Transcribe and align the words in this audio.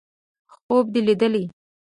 _خوب 0.53 0.85
دې 0.93 1.01
ليدلی! 1.07 1.43